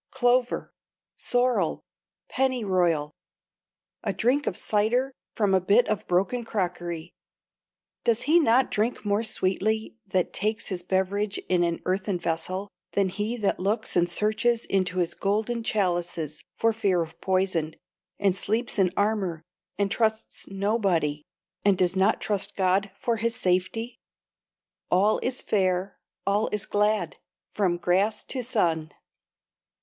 [0.09, 0.73] Clover.
[1.15, 1.85] Sorrel.
[2.27, 3.13] Pennyroyal.
[4.03, 7.13] A drink of cider from a bit of broken crockery.
[8.03, 13.09] ("Does he not drink more sweetly that takes his beverage in an earthen vessel than
[13.09, 17.75] he that looks and searches into his golden chalices for fear of poison,
[18.17, 19.43] and sleeps in armor,
[19.77, 21.21] and trusts nobody,
[21.63, 23.99] and does not trust God for his safety?")
[24.89, 27.17] "All is fair all is glad
[27.53, 28.91] from grass to sun!"